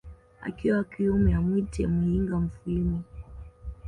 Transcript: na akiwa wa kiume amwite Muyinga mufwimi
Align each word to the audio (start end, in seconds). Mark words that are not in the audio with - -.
na 0.41 0.45
akiwa 0.47 0.75
wa 0.77 0.83
kiume 0.91 1.31
amwite 1.39 1.81
Muyinga 1.91 2.35
mufwimi 2.43 2.99